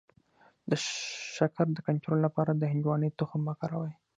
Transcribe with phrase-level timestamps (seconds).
[0.69, 0.71] د
[1.35, 3.91] شکر د کنټرول لپاره د هندواڼې تخم وکاروئ